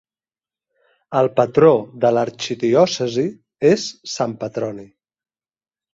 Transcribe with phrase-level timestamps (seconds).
[1.19, 1.69] El patró
[2.05, 3.29] de l'arxidiòcesi
[3.73, 3.85] és
[4.15, 4.87] sant Petroni.